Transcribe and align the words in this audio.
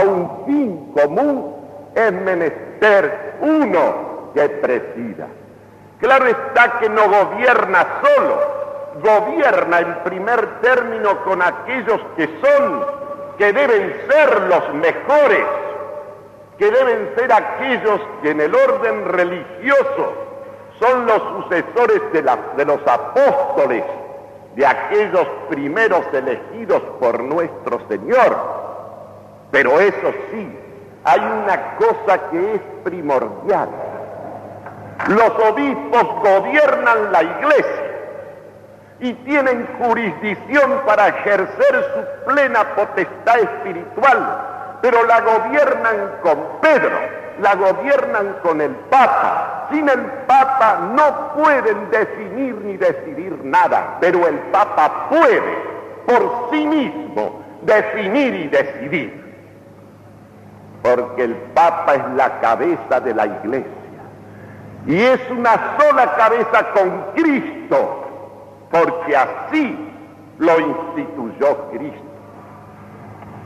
a 0.00 0.02
un 0.02 0.44
fin 0.46 0.92
común, 0.92 1.56
es 1.94 2.12
menester 2.12 3.36
uno 3.40 4.30
que 4.34 4.48
presida. 4.48 5.26
Claro 6.00 6.26
está 6.26 6.78
que 6.80 6.88
no 6.88 7.02
gobierna 7.08 7.86
solo, 8.02 8.38
gobierna 9.02 9.80
en 9.80 9.94
primer 10.04 10.60
término 10.60 11.22
con 11.24 11.42
aquellos 11.42 12.00
que 12.16 12.26
son, 12.42 12.84
que 13.38 13.52
deben 13.52 13.94
ser 14.08 14.40
los 14.42 14.74
mejores, 14.74 15.44
que 16.58 16.70
deben 16.70 17.12
ser 17.16 17.32
aquellos 17.32 18.00
que 18.22 18.30
en 18.30 18.40
el 18.40 18.54
orden 18.54 19.04
religioso 19.06 20.12
son 20.80 21.06
los 21.06 21.22
sucesores 21.42 22.00
de, 22.12 22.22
de 22.56 22.64
los 22.64 22.80
apóstoles, 22.86 23.84
de 24.56 24.66
aquellos 24.66 25.26
primeros 25.48 26.02
elegidos 26.12 26.82
por 26.98 27.22
nuestro 27.22 27.86
Señor. 27.88 28.69
Pero 29.50 29.80
eso 29.80 30.12
sí, 30.30 30.58
hay 31.04 31.20
una 31.20 31.76
cosa 31.76 32.30
que 32.30 32.54
es 32.54 32.60
primordial. 32.84 33.68
Los 35.08 35.30
obispos 35.30 36.04
gobiernan 36.22 37.10
la 37.10 37.22
iglesia 37.22 37.90
y 39.00 39.14
tienen 39.14 39.66
jurisdicción 39.78 40.82
para 40.86 41.08
ejercer 41.08 41.84
su 41.94 42.30
plena 42.30 42.64
potestad 42.74 43.38
espiritual, 43.40 44.78
pero 44.82 45.04
la 45.06 45.20
gobiernan 45.20 46.12
con 46.22 46.38
Pedro, 46.60 46.98
la 47.40 47.54
gobiernan 47.54 48.36
con 48.42 48.60
el 48.60 48.72
Papa. 48.90 49.68
Sin 49.70 49.88
el 49.88 50.02
Papa 50.26 50.80
no 50.94 51.42
pueden 51.42 51.90
definir 51.90 52.56
ni 52.56 52.76
decidir 52.76 53.38
nada, 53.42 53.96
pero 54.00 54.28
el 54.28 54.38
Papa 54.52 55.08
puede 55.08 55.70
por 56.06 56.50
sí 56.50 56.66
mismo 56.66 57.42
definir 57.62 58.34
y 58.34 58.48
decidir. 58.48 59.29
Porque 60.82 61.24
el 61.24 61.34
Papa 61.54 61.94
es 61.94 62.14
la 62.16 62.40
cabeza 62.40 63.00
de 63.00 63.14
la 63.14 63.26
iglesia. 63.26 63.80
Y 64.86 64.98
es 64.98 65.20
una 65.30 65.76
sola 65.78 66.16
cabeza 66.16 66.72
con 66.72 67.04
Cristo, 67.14 68.04
porque 68.70 69.16
así 69.16 69.92
lo 70.38 70.58
instituyó 70.58 71.70
Cristo. 71.70 72.10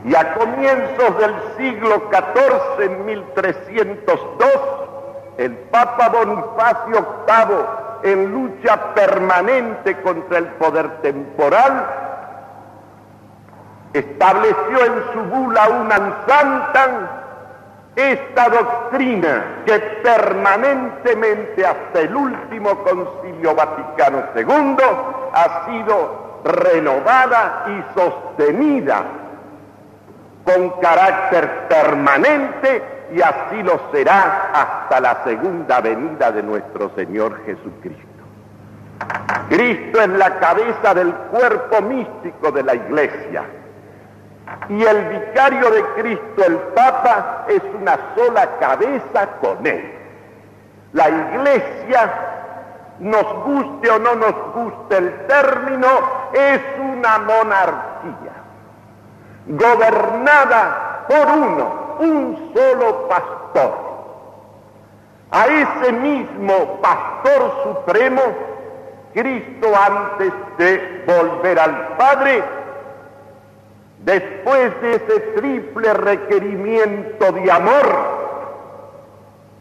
Y 0.05 0.15
a 0.15 0.33
comienzos 0.35 1.17
del 1.17 1.35
siglo 1.57 2.03
XIV, 2.09 2.83
en 2.83 3.05
1302, 3.05 4.49
el 5.37 5.51
Papa 5.51 6.09
Bonifacio 6.09 7.05
VIII, 7.27 8.11
en 8.11 8.31
lucha 8.31 8.93
permanente 8.93 9.99
contra 10.01 10.37
el 10.37 10.45
poder 10.45 11.01
temporal, 11.01 11.85
estableció 13.93 14.85
en 14.85 15.03
su 15.11 15.19
bula 15.23 15.69
una 15.69 15.97
santa 16.27 17.24
esta 17.95 18.49
doctrina 18.49 19.63
que 19.65 19.79
permanentemente 20.03 21.65
hasta 21.65 22.01
el 22.01 22.15
último 22.15 22.83
concilio 22.83 23.55
Vaticano 23.55 24.23
II 24.35 24.75
ha 25.33 25.65
sido 25.65 26.41
renovada 26.43 27.65
y 27.67 27.97
sostenida 27.97 29.03
con 30.43 30.69
carácter 30.81 31.67
permanente 31.69 32.83
y 33.13 33.21
así 33.21 33.63
lo 33.63 33.79
será 33.91 34.51
hasta 34.53 34.99
la 34.99 35.23
segunda 35.23 35.79
venida 35.79 36.31
de 36.31 36.43
nuestro 36.43 36.91
Señor 36.95 37.43
Jesucristo. 37.45 38.03
Cristo 39.49 40.01
es 40.01 40.09
la 40.09 40.39
cabeza 40.39 40.93
del 40.93 41.13
cuerpo 41.13 41.81
místico 41.81 42.51
de 42.51 42.63
la 42.63 42.75
iglesia 42.75 43.43
y 44.69 44.83
el 44.83 45.05
vicario 45.05 45.69
de 45.71 45.83
Cristo, 45.95 46.43
el 46.45 46.57
Papa, 46.75 47.45
es 47.47 47.61
una 47.79 47.97
sola 48.15 48.47
cabeza 48.59 49.27
con 49.41 49.65
él. 49.65 49.93
La 50.93 51.09
iglesia, 51.09 52.13
nos 52.99 53.25
guste 53.43 53.89
o 53.89 53.99
no 53.99 54.15
nos 54.15 54.35
guste 54.53 54.97
el 54.97 55.27
término, 55.27 55.87
es 56.33 56.61
una 56.79 57.17
monarquía, 57.19 58.33
gobernada 59.47 61.05
por 61.07 61.27
uno, 61.27 61.95
un 61.99 62.53
solo 62.55 63.07
pastor. 63.07 63.85
A 65.31 65.47
ese 65.47 65.91
mismo 65.91 66.79
pastor 66.81 67.51
supremo, 67.63 68.21
Cristo 69.13 69.67
antes 69.75 70.31
de 70.57 71.03
volver 71.05 71.59
al 71.59 71.87
Padre, 71.97 72.43
después 74.05 74.81
de 74.81 74.95
ese 74.95 75.19
triple 75.35 75.93
requerimiento 75.93 77.31
de 77.31 77.51
amor, 77.51 78.15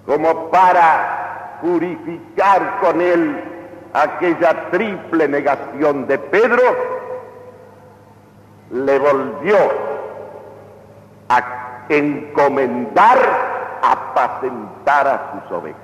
como 0.06 0.50
para 0.50 1.59
purificar 1.62 2.78
con 2.81 3.00
él 3.00 3.43
aquella 3.94 4.71
triple 4.71 5.28
negación 5.28 6.06
de 6.06 6.19
Pedro, 6.19 6.62
le 8.71 8.99
volvió 8.99 9.56
a 11.28 11.87
encomendar 11.88 13.19
apacentar 13.83 15.06
a 15.09 15.33
sus 15.33 15.53
ovejas. 15.53 15.81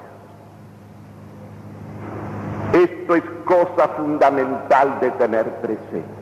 Esto 2.72 3.14
es 3.14 3.24
cosa 3.44 3.88
fundamental 3.88 5.00
de 5.00 5.10
tener 5.12 5.46
presente. 5.60 6.19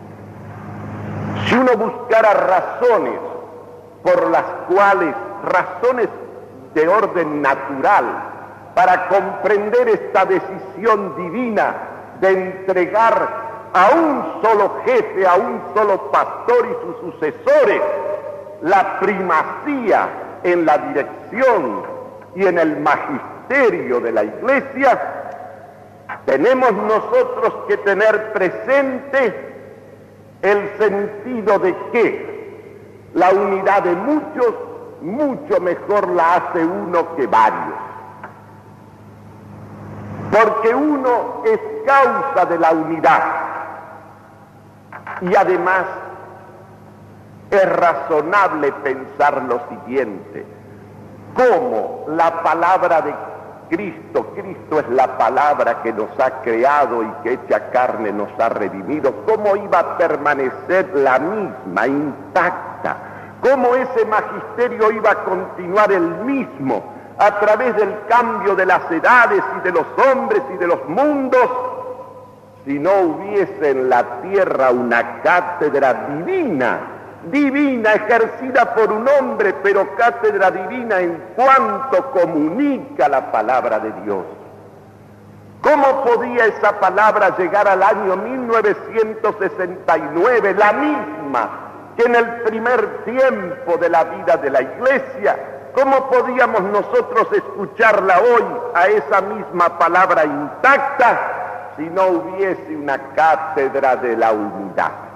Si 1.48 1.54
uno 1.54 1.72
buscara 1.76 2.34
razones 2.34 3.18
por 4.02 4.28
las 4.30 4.44
cuales, 4.68 5.14
razones 5.44 6.08
de 6.74 6.86
orden 6.86 7.40
natural, 7.40 8.04
para 8.74 9.08
comprender 9.08 9.88
esta 9.88 10.26
decisión 10.26 11.16
divina 11.16 11.74
de 12.20 12.30
entregar 12.30 13.28
a 13.72 13.90
un 13.94 14.42
solo 14.42 14.82
jefe, 14.84 15.26
a 15.26 15.36
un 15.36 15.62
solo 15.74 16.10
pastor 16.10 16.66
y 16.66 16.86
sus 16.86 17.12
sucesores, 17.12 17.80
la 18.62 19.00
primacía 19.00 20.08
en 20.42 20.66
la 20.66 20.76
dirección 20.76 21.82
y 22.34 22.46
en 22.46 22.58
el 22.58 22.78
magisterio 22.80 24.00
de 24.00 24.12
la 24.12 24.24
iglesia, 24.24 25.00
tenemos 26.26 26.72
nosotros 26.72 27.54
que 27.68 27.78
tener 27.78 28.32
presente 28.34 29.57
el 30.42 30.78
sentido 30.78 31.58
de 31.58 31.76
que 31.92 33.10
la 33.14 33.30
unidad 33.30 33.82
de 33.82 33.94
muchos 33.96 34.54
mucho 35.00 35.60
mejor 35.60 36.08
la 36.08 36.34
hace 36.36 36.64
uno 36.64 37.14
que 37.16 37.26
varios. 37.26 37.74
Porque 40.30 40.74
uno 40.74 41.42
es 41.44 41.58
causa 41.86 42.44
de 42.46 42.58
la 42.58 42.72
unidad 42.72 43.22
y 45.22 45.34
además 45.34 45.84
es 47.50 47.76
razonable 47.76 48.72
pensar 48.72 49.42
lo 49.44 49.60
siguiente, 49.68 50.44
cómo 51.34 52.04
la 52.08 52.42
palabra 52.42 53.00
de 53.00 53.14
Cristo, 53.68 54.32
Cristo 54.34 54.80
es 54.80 54.88
la 54.90 55.18
palabra 55.18 55.82
que 55.82 55.92
nos 55.92 56.08
ha 56.18 56.42
creado 56.42 57.02
y 57.02 57.10
que 57.22 57.32
hecha 57.34 57.70
carne 57.70 58.12
nos 58.12 58.28
ha 58.38 58.48
redimido, 58.48 59.14
¿cómo 59.26 59.56
iba 59.56 59.78
a 59.78 59.98
permanecer 59.98 60.90
la 60.94 61.18
misma, 61.18 61.86
intacta? 61.86 62.96
¿Cómo 63.42 63.74
ese 63.74 64.04
magisterio 64.06 64.90
iba 64.90 65.10
a 65.10 65.24
continuar 65.24 65.92
el 65.92 66.08
mismo 66.24 66.82
a 67.18 67.38
través 67.40 67.76
del 67.76 67.94
cambio 68.08 68.54
de 68.54 68.66
las 68.66 68.90
edades 68.90 69.42
y 69.58 69.64
de 69.64 69.72
los 69.72 69.86
hombres 70.10 70.42
y 70.54 70.56
de 70.56 70.66
los 70.66 70.88
mundos 70.88 71.48
si 72.64 72.78
no 72.78 72.92
hubiese 73.00 73.70
en 73.70 73.88
la 73.88 74.20
tierra 74.22 74.70
una 74.70 75.22
cátedra 75.22 75.94
divina 76.08 76.97
divina 77.24 77.94
ejercida 77.94 78.74
por 78.74 78.92
un 78.92 79.08
hombre, 79.08 79.54
pero 79.62 79.96
cátedra 79.96 80.50
divina 80.50 81.00
en 81.00 81.22
cuanto 81.34 82.10
comunica 82.12 83.08
la 83.08 83.32
palabra 83.32 83.80
de 83.80 83.92
Dios. 84.04 84.24
¿Cómo 85.60 86.04
podía 86.04 86.46
esa 86.46 86.78
palabra 86.78 87.36
llegar 87.36 87.66
al 87.66 87.82
año 87.82 88.16
1969, 88.16 90.54
la 90.54 90.72
misma 90.72 91.50
que 91.96 92.04
en 92.04 92.14
el 92.14 92.42
primer 92.42 93.02
tiempo 93.04 93.76
de 93.76 93.90
la 93.90 94.04
vida 94.04 94.36
de 94.36 94.50
la 94.50 94.62
iglesia? 94.62 95.36
¿Cómo 95.74 96.08
podíamos 96.08 96.62
nosotros 96.62 97.26
escucharla 97.32 98.20
hoy 98.20 98.44
a 98.74 98.86
esa 98.86 99.20
misma 99.20 99.76
palabra 99.78 100.24
intacta 100.24 101.18
si 101.76 101.90
no 101.90 102.06
hubiese 102.06 102.76
una 102.76 102.98
cátedra 103.14 103.96
de 103.96 104.16
la 104.16 104.30
unidad? 104.32 105.07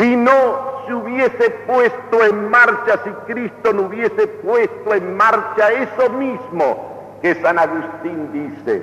Si 0.00 0.16
no 0.16 0.86
se 0.86 0.94
hubiese 0.94 1.50
puesto 1.66 2.24
en 2.24 2.48
marcha, 2.48 2.98
si 3.04 3.10
Cristo 3.30 3.74
no 3.74 3.82
hubiese 3.82 4.28
puesto 4.28 4.94
en 4.94 5.14
marcha 5.14 5.70
eso 5.72 6.08
mismo 6.08 7.18
que 7.20 7.34
San 7.34 7.58
Agustín 7.58 8.32
dice, 8.32 8.82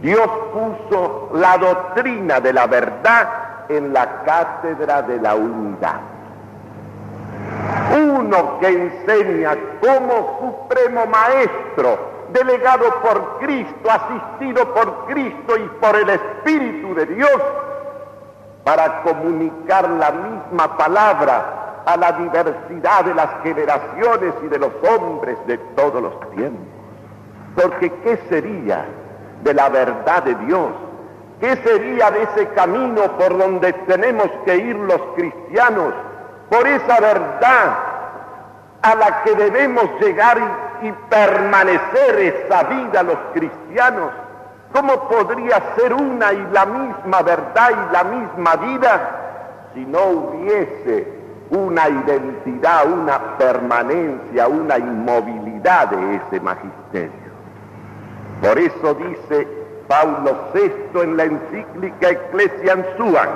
Dios 0.00 0.26
puso 0.54 1.28
la 1.34 1.58
doctrina 1.58 2.40
de 2.40 2.54
la 2.54 2.66
verdad 2.66 3.28
en 3.68 3.92
la 3.92 4.22
cátedra 4.22 5.02
de 5.02 5.20
la 5.20 5.34
unidad. 5.34 6.00
Uno 7.94 8.60
que 8.60 8.68
enseña 8.68 9.58
como 9.82 10.38
supremo 10.40 11.04
maestro, 11.04 11.98
delegado 12.32 12.86
por 13.02 13.40
Cristo, 13.40 13.90
asistido 13.90 14.72
por 14.72 15.04
Cristo 15.04 15.54
y 15.58 15.68
por 15.82 15.94
el 15.96 16.08
Espíritu 16.08 16.94
de 16.94 17.04
Dios, 17.14 17.42
para 18.64 19.02
comunicar 19.02 19.88
la 19.88 20.10
misma 20.10 20.76
palabra 20.76 21.82
a 21.86 21.96
la 21.96 22.12
diversidad 22.12 23.04
de 23.04 23.14
las 23.14 23.28
generaciones 23.42 24.34
y 24.42 24.48
de 24.48 24.58
los 24.58 24.72
hombres 24.90 25.36
de 25.46 25.58
todos 25.76 26.02
los 26.02 26.18
tiempos. 26.30 26.66
Porque 27.54 27.92
¿qué 28.02 28.16
sería 28.28 28.86
de 29.42 29.54
la 29.54 29.68
verdad 29.68 30.22
de 30.22 30.34
Dios? 30.46 30.70
¿Qué 31.40 31.56
sería 31.56 32.10
de 32.10 32.22
ese 32.22 32.48
camino 32.54 33.02
por 33.18 33.36
donde 33.36 33.72
tenemos 33.72 34.28
que 34.44 34.56
ir 34.56 34.76
los 34.76 35.00
cristianos? 35.14 35.92
Por 36.48 36.66
esa 36.66 37.00
verdad 37.00 37.76
a 38.82 38.94
la 38.94 39.22
que 39.22 39.34
debemos 39.34 39.84
llegar 40.00 40.38
y, 40.82 40.92
permanecer 41.08 42.18
esa 42.18 42.64
vida 42.64 43.02
los 43.02 43.16
cristianos. 43.32 44.10
¿Cómo 44.74 45.08
podría 45.08 45.62
ser 45.76 45.94
una 45.94 46.32
y 46.32 46.48
la 46.50 46.66
misma 46.66 47.22
verdad 47.22 47.70
y 47.70 47.92
la 47.92 48.02
misma 48.02 48.56
vida 48.56 49.10
si 49.72 49.86
no 49.86 50.00
hubiese 50.04 51.12
una 51.50 51.88
identidad, 51.88 52.84
una 52.90 53.38
permanencia, 53.38 54.48
una 54.48 54.76
inmovilidad 54.76 55.90
de 55.90 56.16
ese 56.16 56.40
magisterio? 56.40 57.12
Por 58.42 58.58
eso 58.58 58.94
dice 58.94 59.46
Paulo 59.86 60.50
VI 60.52 61.00
en 61.02 61.16
la 61.18 61.22
encíclica 61.22 62.08
Ecclesiam 62.08 62.82
Suam, 62.96 63.28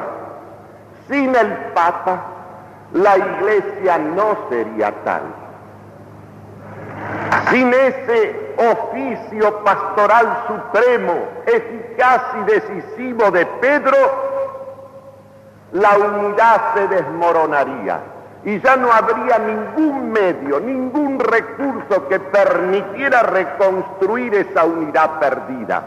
sin 1.08 1.36
el 1.36 1.52
Papa 1.72 2.20
la 2.94 3.16
iglesia 3.16 3.96
no 3.96 4.36
sería 4.50 4.90
tal. 5.04 5.22
Sin 7.52 7.72
ese 7.72 8.47
oficio 8.58 9.62
pastoral 9.62 10.44
supremo, 10.48 11.14
eficaz 11.46 12.22
y 12.40 12.52
decisivo 12.52 13.30
de 13.30 13.46
Pedro, 13.60 13.96
la 15.72 15.96
unidad 15.98 16.74
se 16.74 16.88
desmoronaría 16.88 18.00
y 18.44 18.60
ya 18.60 18.76
no 18.76 18.92
habría 18.92 19.38
ningún 19.38 20.10
medio, 20.10 20.60
ningún 20.60 21.18
recurso 21.18 22.08
que 22.08 22.18
permitiera 22.20 23.22
reconstruir 23.22 24.34
esa 24.34 24.64
unidad 24.64 25.18
perdida. 25.18 25.82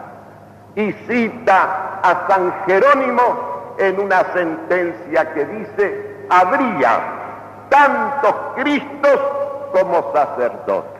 Y 0.75 0.91
cita 1.07 1.99
a 2.01 2.27
San 2.27 2.53
Jerónimo 2.65 3.75
en 3.77 3.99
una 3.99 4.23
sentencia 4.33 5.33
que 5.33 5.45
dice, 5.45 6.25
habría 6.29 6.99
tantos 7.69 8.35
Cristos 8.55 9.19
como 9.73 10.11
sacerdotes. 10.13 10.90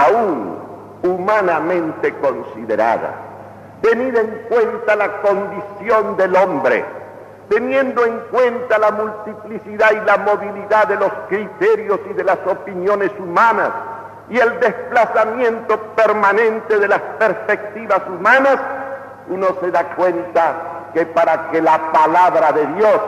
Aún 0.00 0.58
humanamente 1.02 2.14
considerada, 2.20 3.14
tenida 3.82 4.20
en 4.20 4.46
cuenta 4.48 4.96
la 4.96 5.20
condición 5.20 6.16
del 6.16 6.36
hombre, 6.36 6.84
teniendo 7.48 8.04
en 8.04 8.18
cuenta 8.30 8.78
la 8.78 8.92
multiplicidad 8.92 9.90
y 9.92 10.06
la 10.06 10.16
movilidad 10.18 10.86
de 10.88 10.96
los 10.96 11.12
criterios 11.28 12.00
y 12.10 12.14
de 12.14 12.24
las 12.24 12.38
opiniones 12.46 13.10
humanas 13.18 13.70
y 14.30 14.38
el 14.38 14.60
desplazamiento 14.60 15.78
permanente 15.96 16.78
de 16.78 16.88
las 16.88 17.00
perspectivas 17.18 18.00
humanas, 18.08 18.58
uno 19.28 19.48
se 19.60 19.70
da 19.70 19.84
cuenta 19.96 20.54
que 20.94 21.04
para 21.06 21.50
que 21.50 21.60
la 21.60 21.92
palabra 21.92 22.52
de 22.52 22.66
Dios 22.74 23.00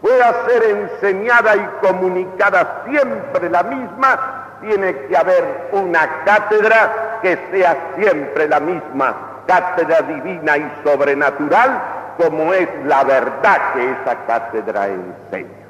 pueda 0.00 0.46
ser 0.46 0.62
enseñada 0.62 1.56
y 1.56 1.68
comunicada 1.86 2.84
siempre 2.86 3.50
la 3.50 3.62
misma, 3.64 4.43
tiene 4.64 4.96
que 5.06 5.16
haber 5.16 5.68
una 5.72 6.24
cátedra 6.24 7.18
que 7.22 7.38
sea 7.50 7.76
siempre 7.96 8.48
la 8.48 8.60
misma, 8.60 9.14
cátedra 9.46 10.02
divina 10.02 10.56
y 10.56 10.72
sobrenatural, 10.84 11.82
como 12.16 12.52
es 12.52 12.68
la 12.84 13.04
verdad 13.04 13.72
que 13.74 13.90
esa 13.92 14.16
cátedra 14.26 14.88
enseña. 14.88 15.64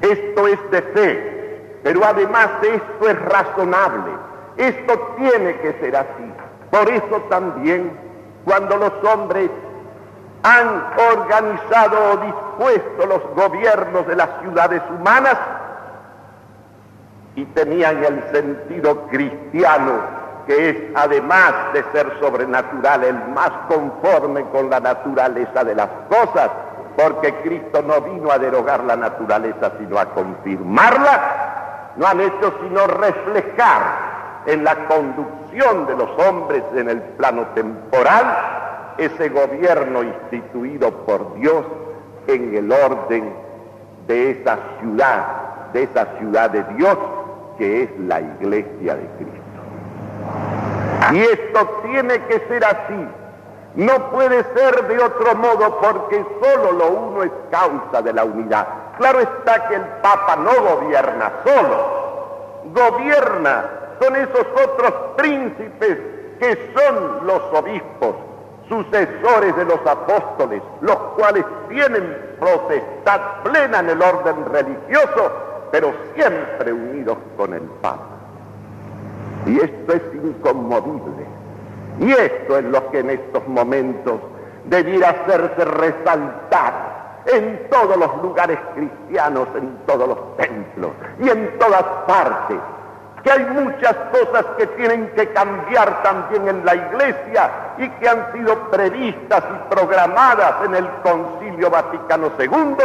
Esto 0.00 0.46
es 0.46 0.70
de 0.70 0.82
fe, 0.82 1.80
pero 1.82 2.04
además 2.04 2.48
esto 2.62 3.08
es 3.08 3.22
razonable, 3.22 4.12
esto 4.56 5.14
tiene 5.18 5.56
que 5.58 5.72
ser 5.80 5.96
así. 5.96 6.32
Por 6.70 6.88
eso 6.90 7.16
también 7.28 7.92
cuando 8.44 8.76
los 8.76 8.92
hombres 9.04 9.50
han 10.42 10.84
organizado 11.12 12.12
o 12.12 12.16
dispuesto 12.18 13.06
los 13.06 13.22
gobiernos 13.34 14.06
de 14.06 14.16
las 14.16 14.28
ciudades 14.42 14.82
humanas 14.90 15.36
y 17.36 17.44
tenían 17.46 18.04
el 18.04 18.22
sentido 18.32 19.06
cristiano 19.08 20.24
que 20.46 20.68
es 20.70 20.76
además 20.94 21.52
de 21.72 21.82
ser 21.92 22.18
sobrenatural 22.20 23.04
el 23.04 23.14
más 23.34 23.50
conforme 23.68 24.44
con 24.50 24.70
la 24.70 24.80
naturaleza 24.80 25.64
de 25.64 25.74
las 25.74 25.88
cosas, 26.08 26.50
porque 26.96 27.34
Cristo 27.42 27.82
no 27.82 28.00
vino 28.02 28.30
a 28.30 28.38
derogar 28.38 28.84
la 28.84 28.96
naturaleza 28.96 29.72
sino 29.78 29.98
a 29.98 30.06
confirmarla, 30.06 31.92
no 31.96 32.06
han 32.06 32.20
hecho 32.20 32.52
sino 32.62 32.86
reflejar 32.86 34.42
en 34.46 34.64
la 34.64 34.86
conducción 34.86 35.86
de 35.86 35.96
los 35.96 36.10
hombres 36.28 36.62
en 36.74 36.90
el 36.90 37.00
plano 37.00 37.46
temporal 37.54 38.36
ese 38.98 39.28
gobierno 39.30 40.02
instituido 40.02 40.90
por 41.06 41.34
Dios 41.34 41.64
en 42.26 42.54
el 42.54 42.70
orden 42.70 43.34
de 44.06 44.30
esa 44.30 44.58
ciudad, 44.78 45.24
de 45.72 45.84
esa 45.84 46.06
ciudad 46.18 46.50
de 46.50 46.62
Dios 46.76 46.96
que 47.58 47.84
es 47.84 47.90
la 48.00 48.20
iglesia 48.20 48.94
de 48.94 49.06
Cristo. 49.18 49.44
Y 51.12 51.20
esto 51.20 51.80
tiene 51.82 52.18
que 52.26 52.38
ser 52.48 52.64
así. 52.64 53.08
No 53.74 54.10
puede 54.10 54.44
ser 54.54 54.86
de 54.86 55.02
otro 55.02 55.34
modo 55.34 55.80
porque 55.80 56.24
solo 56.40 56.72
lo 56.72 56.90
uno 56.90 57.22
es 57.24 57.32
causa 57.50 58.02
de 58.02 58.12
la 58.12 58.24
unidad. 58.24 58.66
Claro 58.98 59.20
está 59.20 59.68
que 59.68 59.74
el 59.74 59.82
Papa 60.00 60.36
no 60.36 60.52
gobierna 60.76 61.32
solo, 61.44 62.62
gobierna 62.72 63.64
con 63.98 64.14
esos 64.14 64.46
otros 64.64 64.92
príncipes 65.16 65.98
que 66.38 66.72
son 66.76 67.26
los 67.26 67.42
obispos, 67.52 68.14
sucesores 68.68 69.56
de 69.56 69.64
los 69.64 69.80
apóstoles, 69.86 70.62
los 70.80 70.96
cuales 71.16 71.44
tienen 71.68 72.36
protestad 72.38 73.20
plena 73.42 73.80
en 73.80 73.90
el 73.90 74.02
orden 74.02 74.44
religioso, 74.52 75.32
pero 75.74 75.92
siempre 76.14 76.72
unidos 76.72 77.18
con 77.36 77.52
el 77.52 77.62
Papa. 77.82 78.06
Y 79.44 79.56
esto 79.56 79.92
es 79.92 80.02
inconmovible. 80.22 81.26
Y 81.98 82.12
esto 82.12 82.58
es 82.58 82.64
lo 82.66 82.92
que 82.92 83.00
en 83.00 83.10
estos 83.10 83.48
momentos 83.48 84.20
debiera 84.66 85.10
hacerse 85.10 85.64
resaltar 85.64 87.22
en 87.26 87.68
todos 87.70 87.96
los 87.96 88.22
lugares 88.22 88.56
cristianos, 88.76 89.48
en 89.56 89.76
todos 89.84 90.06
los 90.10 90.36
templos 90.36 90.92
y 91.18 91.28
en 91.28 91.58
todas 91.58 91.82
partes. 92.06 92.58
Que 93.24 93.32
hay 93.32 93.44
muchas 93.44 93.96
cosas 94.12 94.46
que 94.56 94.68
tienen 94.68 95.08
que 95.16 95.28
cambiar 95.30 96.04
también 96.04 96.46
en 96.46 96.64
la 96.64 96.76
iglesia 96.76 97.50
y 97.78 97.88
que 97.88 98.08
han 98.08 98.32
sido 98.32 98.70
previstas 98.70 99.42
y 99.42 99.74
programadas 99.74 100.54
en 100.66 100.76
el 100.76 100.88
Concilio 101.02 101.68
Vaticano 101.68 102.30
II 102.38 102.76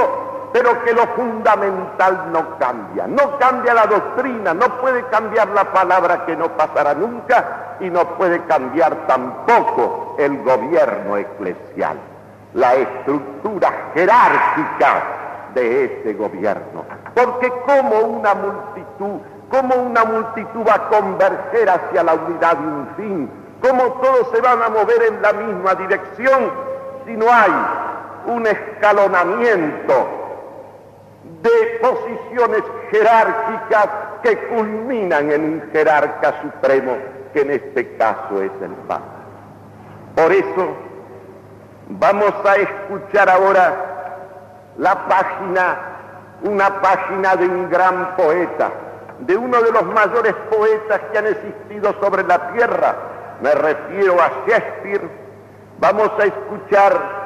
pero 0.51 0.83
que 0.83 0.93
lo 0.93 1.05
fundamental 1.07 2.31
no 2.31 2.57
cambia. 2.57 3.07
No 3.07 3.37
cambia 3.37 3.73
la 3.73 3.85
doctrina, 3.85 4.53
no 4.53 4.79
puede 4.79 5.03
cambiar 5.07 5.49
la 5.49 5.65
palabra 5.71 6.25
que 6.25 6.35
no 6.35 6.49
pasará 6.49 6.93
nunca 6.93 7.75
y 7.79 7.89
no 7.89 8.05
puede 8.17 8.43
cambiar 8.45 9.07
tampoco 9.07 10.15
el 10.17 10.41
gobierno 10.43 11.17
eclesial, 11.17 11.97
la 12.53 12.73
estructura 12.75 13.91
jerárquica 13.93 15.03
de 15.53 15.85
ese 15.85 16.13
gobierno. 16.13 16.85
Porque 17.13 17.51
como 17.65 17.99
una 17.99 18.33
multitud, 18.33 19.21
como 19.49 19.75
una 19.75 20.03
multitud 20.05 20.67
va 20.67 20.75
a 20.75 20.89
converger 20.89 21.69
hacia 21.69 22.03
la 22.03 22.13
unidad 22.13 22.57
de 22.57 22.67
un 22.67 22.89
fin, 22.97 23.31
como 23.61 23.83
todos 24.01 24.29
se 24.31 24.41
van 24.41 24.61
a 24.61 24.69
mover 24.69 25.03
en 25.09 25.21
la 25.21 25.33
misma 25.33 25.75
dirección 25.75 26.51
si 27.05 27.15
no 27.17 27.25
hay 27.31 27.51
un 28.27 28.47
escalonamiento 28.47 30.18
de 31.41 31.79
posiciones 31.81 32.63
jerárquicas 32.91 33.87
que 34.23 34.37
culminan 34.47 35.31
en 35.31 35.43
un 35.43 35.71
jerarca 35.71 36.41
supremo, 36.41 36.97
que 37.33 37.41
en 37.41 37.51
este 37.51 37.95
caso 37.95 38.41
es 38.41 38.51
el 38.61 38.71
Papa. 38.87 39.03
Por 40.15 40.31
eso 40.31 40.75
vamos 41.87 42.33
a 42.45 42.55
escuchar 42.55 43.29
ahora 43.29 43.85
la 44.77 45.07
página, 45.07 45.77
una 46.43 46.81
página 46.81 47.35
de 47.35 47.47
un 47.47 47.69
gran 47.69 48.15
poeta, 48.15 48.71
de 49.19 49.37
uno 49.37 49.61
de 49.61 49.71
los 49.71 49.85
mayores 49.85 50.33
poetas 50.49 51.01
que 51.11 51.17
han 51.17 51.27
existido 51.27 51.93
sobre 52.01 52.23
la 52.23 52.51
tierra, 52.53 52.95
me 53.41 53.51
refiero 53.53 54.21
a 54.21 54.29
Shakespeare, 54.45 55.09
vamos 55.79 56.11
a 56.19 56.25
escuchar 56.25 57.18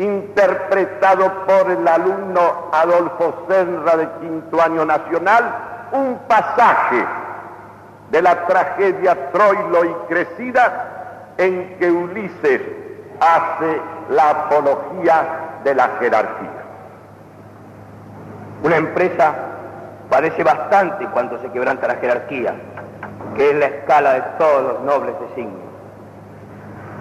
interpretado 0.00 1.30
por 1.46 1.70
el 1.70 1.86
alumno 1.86 2.70
Adolfo 2.72 3.44
Senra 3.48 3.96
de 3.98 4.08
quinto 4.20 4.60
año 4.62 4.84
nacional, 4.86 5.54
un 5.92 6.18
pasaje 6.26 7.04
de 8.10 8.22
la 8.22 8.46
tragedia 8.46 9.30
Troilo 9.30 9.84
y 9.84 9.92
Crecida 10.08 11.34
en 11.36 11.76
que 11.78 11.90
Ulises 11.90 12.62
hace 13.20 13.80
la 14.08 14.30
apología 14.30 15.58
de 15.64 15.74
la 15.74 15.88
jerarquía. 16.00 16.50
Una 18.62 18.76
empresa 18.76 19.34
padece 20.08 20.42
bastante 20.42 21.06
cuando 21.08 21.38
se 21.40 21.50
quebranta 21.50 21.86
la 21.86 21.96
jerarquía, 21.96 22.54
que 23.36 23.50
es 23.50 23.56
la 23.56 23.66
escala 23.66 24.14
de 24.14 24.22
todos 24.38 24.62
los 24.62 24.80
nobles 24.80 25.14
designios. 25.20 25.70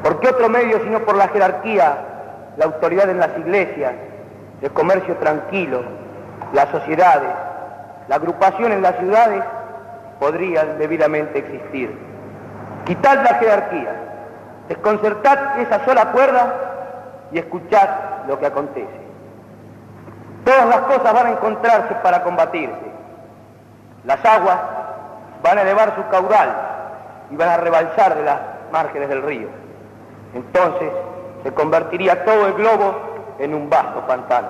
¿Por 0.03 0.20
qué 0.20 0.29
otro 0.29 0.50
medio 0.50 0.79
sino 0.84 1.00
por 1.00 1.15
la 1.15 1.27
jerarquía, 1.29 2.09
la 2.58 2.65
autoridad 2.65 3.10
en 3.10 3.20
las 3.20 3.38
iglesias, 3.38 3.94
el 4.62 4.72
comercio 4.72 5.15
tranquilo, 5.18 5.84
las 6.53 6.70
sociedades, 6.70 7.29
la 8.08 8.15
agrupación 8.15 8.72
en 8.72 8.82
las 8.82 8.98
ciudades 8.98 9.44
podrían 10.20 10.77
debidamente 10.77 11.39
existir? 11.39 11.98
Quitad 12.86 13.24
la 13.24 13.36
jerarquía, 13.36 13.94
desconcertad 14.68 15.60
esa 15.60 15.86
sola 15.86 16.12
cuerda 16.12 16.53
y 17.32 17.39
escuchad 17.39 17.89
lo 18.27 18.39
que 18.39 18.46
acontece. 18.48 19.00
Todas 20.44 20.65
las 20.65 20.79
cosas 20.82 21.13
van 21.13 21.27
a 21.27 21.32
encontrarse 21.32 21.94
para 22.01 22.24
combatirse. 22.24 22.89
Las 24.06 24.24
aguas 24.25 24.58
van 25.44 25.58
a 25.58 25.62
elevar 25.62 25.96
su 25.96 26.08
caudal 26.10 26.50
y 27.29 27.36
van 27.36 27.50
a 27.50 27.58
rebalsar 27.58 28.15
de 28.15 28.24
las 28.24 28.39
márgenes 28.72 29.10
del 29.10 29.22
río. 29.22 29.48
Entonces 30.34 30.89
se 31.43 31.53
convertiría 31.53 32.25
todo 32.25 32.48
el 32.48 32.53
globo 32.53 33.36
en 33.39 33.53
un 33.53 33.69
vasto 33.69 34.05
pantano. 34.05 34.50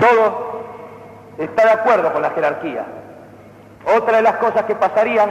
Todo 0.00 0.62
está 1.38 1.64
de 1.64 1.72
acuerdo 1.72 2.12
con 2.12 2.22
la 2.22 2.30
jerarquía. 2.30 2.84
Otra 3.96 4.16
de 4.16 4.22
las 4.22 4.36
cosas 4.36 4.64
que 4.64 4.74
pasarían 4.74 5.30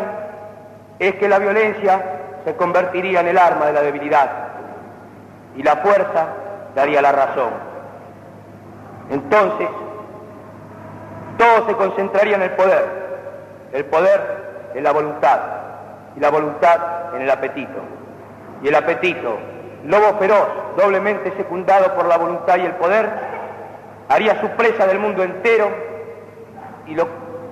es 0.99 1.15
que 1.15 1.27
la 1.27 1.39
violencia 1.39 2.01
se 2.45 2.55
convertiría 2.55 3.21
en 3.21 3.27
el 3.27 3.37
arma 3.37 3.65
de 3.65 3.73
la 3.73 3.81
debilidad 3.81 4.29
y 5.55 5.63
la 5.63 5.77
fuerza 5.77 6.27
daría 6.75 7.01
la 7.01 7.11
razón. 7.11 7.51
Entonces, 9.09 9.67
todo 11.37 11.67
se 11.67 11.75
concentraría 11.75 12.35
en 12.35 12.43
el 12.43 12.51
poder, 12.51 12.85
el 13.73 13.85
poder 13.85 14.71
en 14.73 14.83
la 14.83 14.91
voluntad 14.91 15.39
y 16.15 16.19
la 16.19 16.29
voluntad 16.29 17.15
en 17.15 17.21
el 17.21 17.29
apetito. 17.29 17.79
Y 18.63 18.69
el 18.69 18.75
apetito, 18.75 19.37
lobo 19.85 20.17
feroz, 20.17 20.47
doblemente 20.77 21.33
secundado 21.35 21.93
por 21.95 22.05
la 22.05 22.17
voluntad 22.17 22.57
y 22.57 22.61
el 22.61 22.71
poder, 22.75 23.09
haría 24.07 24.39
su 24.39 24.47
presa 24.51 24.87
del 24.87 24.99
mundo 24.99 25.21
entero 25.21 25.69
y 26.87 26.95
lo 26.95 27.07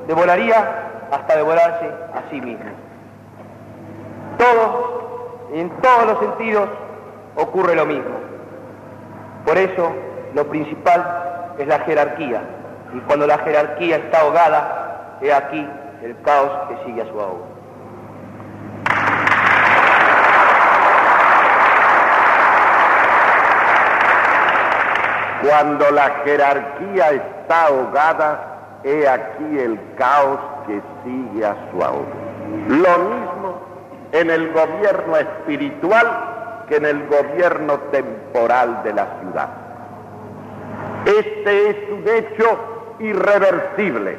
devoraría 0.08 1.08
hasta 1.12 1.36
devorarse 1.36 1.86
a 1.86 2.30
sí 2.30 2.40
mismo. 2.40 2.72
Todo, 4.38 5.50
en 5.54 5.70
todos 5.82 6.06
los 6.08 6.20
sentidos, 6.20 6.70
ocurre 7.36 7.76
lo 7.76 7.86
mismo. 7.86 8.16
Por 9.46 9.58
eso, 9.58 9.92
lo 10.34 10.48
principal 10.48 11.56
es 11.58 11.68
la 11.68 11.80
jerarquía. 11.80 12.42
Y 12.94 13.00
cuando 13.02 13.28
la 13.28 13.38
jerarquía 13.40 13.98
está 13.98 14.22
ahogada, 14.22 15.18
he 15.22 15.34
aquí 15.34 15.68
el 16.04 16.16
caos 16.22 16.70
que 16.70 16.86
sigue 16.86 17.02
a 17.02 17.06
su 17.06 17.20
ahogo. 17.20 17.51
Cuando 25.42 25.90
la 25.92 26.22
jerarquía 26.24 27.12
está 27.12 27.68
ahogada, 27.68 28.80
he 28.84 29.08
aquí 29.08 29.60
el 29.60 29.80
caos 29.98 30.40
que 30.68 30.82
sigue 31.04 31.46
a 31.46 31.56
su 31.72 31.84
ahogo. 31.84 32.08
Lo 32.68 32.98
mismo 32.98 33.62
en 34.12 34.30
el 34.30 34.52
gobierno 34.52 35.18
espiritual 35.18 36.66
que 36.68 36.78
en 36.78 36.86
el 36.86 37.08
gobierno 37.08 37.80
temporal 37.92 38.84
de 38.84 38.94
la 38.94 39.08
ciudad. 39.20 39.50
Este 41.06 41.70
es 41.70 41.78
un 41.92 42.08
hecho 42.08 42.60
irreversible. 43.00 44.18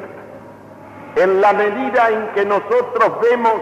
En 1.15 1.41
la 1.41 1.53
medida 1.53 2.09
en 2.09 2.27
que 2.29 2.45
nosotros 2.45 3.21
vemos 3.21 3.53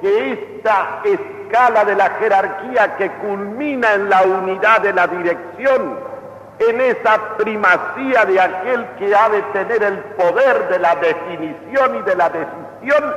que 0.00 0.32
esta 0.32 1.00
escala 1.04 1.84
de 1.84 1.96
la 1.96 2.10
jerarquía 2.10 2.96
que 2.96 3.10
culmina 3.12 3.94
en 3.94 4.08
la 4.08 4.22
unidad 4.22 4.82
de 4.82 4.92
la 4.92 5.06
dirección 5.06 5.98
en 6.58 6.80
esa 6.80 7.36
primacía 7.36 8.24
de 8.24 8.40
aquel 8.40 8.86
que 8.98 9.14
ha 9.14 9.28
de 9.28 9.42
tener 9.52 9.82
el 9.82 9.98
poder 9.98 10.68
de 10.68 10.78
la 10.78 10.96
definición 10.96 11.96
y 11.96 12.02
de 12.02 12.16
la 12.16 12.30
decisión, 12.30 13.14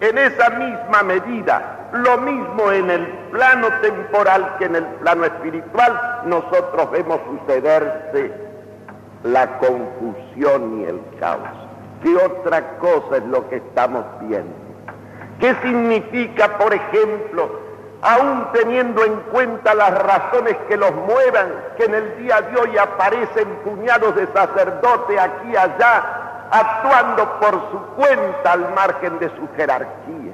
en 0.00 0.18
esa 0.18 0.50
misma 0.50 1.02
medida, 1.02 1.88
lo 1.92 2.18
mismo 2.18 2.72
en 2.72 2.90
el 2.90 3.06
plano 3.30 3.68
temporal 3.82 4.56
que 4.58 4.64
en 4.64 4.76
el 4.76 4.84
plano 4.84 5.24
espiritual, 5.24 6.22
nosotros 6.24 6.90
vemos 6.90 7.20
sucederse 7.28 8.32
la 9.24 9.58
confusión 9.58 10.80
y 10.80 10.84
el 10.84 11.00
caos. 11.18 11.48
¿Qué 12.02 12.16
otra 12.16 12.78
cosa 12.78 13.18
es 13.18 13.24
lo 13.24 13.46
que 13.50 13.56
estamos 13.56 14.04
viendo? 14.22 14.54
¿Qué 15.38 15.54
significa, 15.62 16.58
por 16.58 16.72
ejemplo, 16.72 17.59
aún 18.02 18.48
teniendo 18.52 19.04
en 19.04 19.16
cuenta 19.32 19.74
las 19.74 19.96
razones 20.02 20.56
que 20.68 20.76
los 20.76 20.92
muevan, 20.92 21.52
que 21.76 21.84
en 21.84 21.94
el 21.94 22.16
día 22.18 22.40
de 22.40 22.60
hoy 22.60 22.78
aparecen 22.78 23.48
puñados 23.64 24.14
de 24.16 24.26
sacerdote 24.28 25.20
aquí 25.20 25.50
y 25.52 25.56
allá, 25.56 26.48
actuando 26.50 27.38
por 27.40 27.52
su 27.70 27.80
cuenta 27.96 28.52
al 28.52 28.74
margen 28.74 29.18
de 29.18 29.28
su 29.36 29.48
jerarquía. 29.56 30.32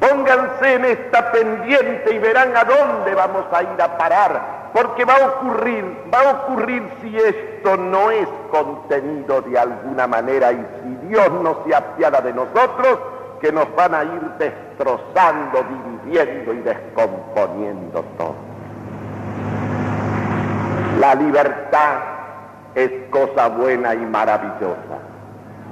Pónganse 0.00 0.74
en 0.74 0.84
esta 0.86 1.30
pendiente 1.30 2.14
y 2.14 2.18
verán 2.18 2.56
a 2.56 2.64
dónde 2.64 3.14
vamos 3.14 3.44
a 3.52 3.62
ir 3.62 3.82
a 3.82 3.98
parar, 3.98 4.70
porque 4.72 5.04
va 5.04 5.14
a 5.14 5.26
ocurrir, 5.26 5.84
va 6.12 6.20
a 6.20 6.32
ocurrir 6.32 6.82
si 7.00 7.16
esto 7.16 7.76
no 7.76 8.10
es 8.10 8.26
contenido 8.50 9.42
de 9.42 9.58
alguna 9.58 10.06
manera 10.06 10.52
y 10.52 10.66
si 10.82 11.06
Dios 11.06 11.30
no 11.42 11.62
se 11.64 11.74
apiada 11.74 12.20
de 12.20 12.32
nosotros, 12.32 12.98
que 13.40 13.52
nos 13.52 13.74
van 13.74 13.94
a 13.94 14.04
ir 14.04 14.22
destrozando, 14.38 15.64
dividiendo 16.04 16.52
y 16.52 16.58
descomponiendo 16.58 18.04
todo. 18.16 18.34
La 21.00 21.14
libertad 21.14 21.98
es 22.74 22.90
cosa 23.10 23.48
buena 23.48 23.94
y 23.94 23.98
maravillosa. 23.98 24.98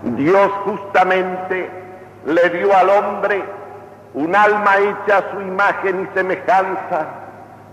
Dios 0.02 0.50
justamente 0.64 1.68
le 2.24 2.50
dio 2.50 2.74
al 2.74 2.88
hombre 2.88 3.42
un 4.14 4.34
alma 4.34 4.76
hecha 4.78 5.18
a 5.18 5.32
su 5.32 5.40
imagen 5.40 6.08
y 6.08 6.16
semejanza 6.16 7.06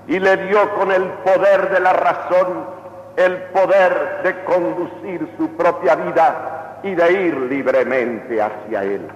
y 0.07 0.19
le 0.19 0.37
dio 0.47 0.69
con 0.75 0.91
el 0.91 1.03
poder 1.03 1.69
de 1.69 1.79
la 1.79 1.93
razón 1.93 2.75
el 3.15 3.37
poder 3.53 4.21
de 4.23 4.43
conducir 4.43 5.27
su 5.37 5.49
propia 5.55 5.95
vida 5.95 6.79
y 6.83 6.93
de 6.93 7.11
ir 7.13 7.37
libremente 7.37 8.41
hacia 8.41 8.83
él. 8.83 9.07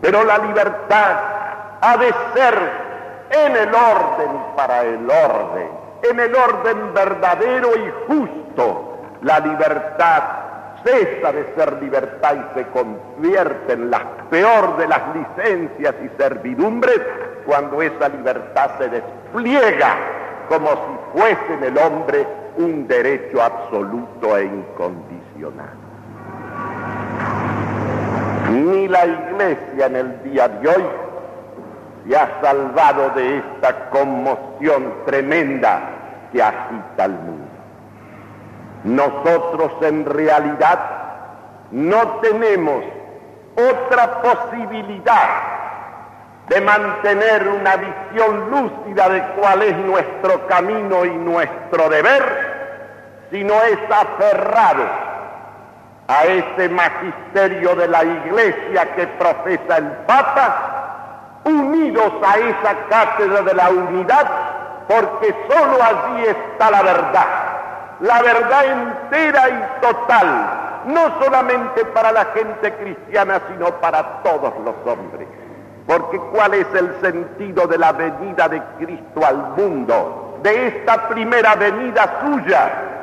Pero 0.00 0.24
la 0.24 0.38
libertad 0.38 1.16
ha 1.80 1.96
de 1.96 2.12
ser 2.34 2.54
en 3.30 3.56
el 3.56 3.74
orden 3.74 4.30
para 4.56 4.82
el 4.82 5.10
orden, 5.10 5.68
en 6.10 6.20
el 6.20 6.34
orden 6.34 6.94
verdadero 6.94 7.70
y 7.76 7.92
justo. 8.06 8.98
La 9.22 9.40
libertad 9.40 10.22
cesa 10.84 11.32
de 11.32 11.54
ser 11.54 11.82
libertad 11.82 12.34
y 12.34 12.58
se 12.58 12.66
convierte 12.68 13.72
en 13.72 13.90
la 13.90 14.00
peor 14.30 14.76
de 14.76 14.86
las 14.86 15.00
licencias 15.14 15.94
y 16.04 16.22
servidumbres 16.22 17.00
cuando 17.44 17.82
esa 17.82 18.08
libertad 18.08 18.70
se 18.78 18.88
despliega 18.88 19.96
como 20.48 20.70
si 20.70 21.18
fuese 21.18 21.54
en 21.54 21.64
el 21.64 21.78
hombre 21.78 22.26
un 22.56 22.86
derecho 22.86 23.42
absoluto 23.42 24.36
e 24.36 24.44
incondicional. 24.44 25.87
Ni 28.68 28.86
la 28.86 29.06
iglesia 29.06 29.86
en 29.86 29.96
el 29.96 30.22
día 30.24 30.46
de 30.46 30.68
hoy 30.68 30.84
se 32.06 32.16
ha 32.16 32.40
salvado 32.42 33.10
de 33.10 33.38
esta 33.38 33.88
conmoción 33.88 35.04
tremenda 35.06 35.80
que 36.30 36.42
agita 36.42 37.04
al 37.04 37.12
mundo. 37.12 37.48
Nosotros 38.84 39.72
en 39.80 40.04
realidad 40.04 40.78
no 41.70 42.20
tenemos 42.20 42.84
otra 43.56 44.20
posibilidad 44.20 45.28
de 46.48 46.60
mantener 46.60 47.48
una 47.48 47.76
visión 47.76 48.50
lúcida 48.50 49.08
de 49.08 49.22
cuál 49.40 49.62
es 49.62 49.76
nuestro 49.78 50.46
camino 50.46 51.06
y 51.06 51.10
nuestro 51.10 51.88
deber, 51.88 53.28
sino 53.30 53.54
es 53.62 53.78
aferrados 53.90 55.07
a 56.08 56.24
ese 56.24 56.68
magisterio 56.70 57.74
de 57.76 57.86
la 57.88 58.02
iglesia 58.02 58.94
que 58.94 59.06
profesa 59.06 59.76
el 59.76 59.86
Papa, 60.06 61.40
unidos 61.44 62.12
a 62.26 62.38
esa 62.38 62.74
cátedra 62.88 63.42
de 63.42 63.54
la 63.54 63.70
unidad 63.70 64.26
porque 64.88 65.34
sólo 65.50 65.78
allí 65.82 66.24
está 66.24 66.70
la 66.70 66.82
verdad, 66.82 67.26
la 68.00 68.22
verdad 68.22 68.64
entera 68.64 69.48
y 69.50 69.82
total, 69.82 70.50
no 70.86 71.22
solamente 71.22 71.84
para 71.86 72.10
la 72.10 72.24
gente 72.26 72.72
cristiana, 72.72 73.40
sino 73.48 73.66
para 73.80 74.22
todos 74.22 74.54
los 74.64 74.74
hombres. 74.86 75.28
Porque 75.86 76.18
¿cuál 76.32 76.54
es 76.54 76.66
el 76.74 77.00
sentido 77.02 77.66
de 77.66 77.78
la 77.78 77.92
venida 77.92 78.48
de 78.48 78.62
Cristo 78.78 79.20
al 79.26 79.36
mundo, 79.56 80.38
de 80.42 80.68
esta 80.68 81.08
primera 81.08 81.54
venida 81.54 82.20
suya? 82.22 82.97